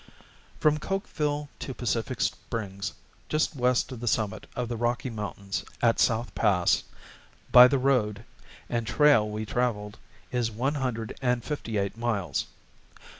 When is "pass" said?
6.33-6.81